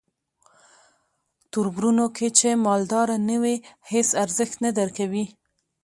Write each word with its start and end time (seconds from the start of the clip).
توربرونو 1.51 2.05
کې 2.15 2.27
چې 2.37 2.49
مالداره 2.65 3.17
نه 3.29 3.37
وې 3.41 3.55
هیس 3.89 4.09
ارزښت 4.23 4.55
نه 4.65 4.69
درکوي. 4.77 5.25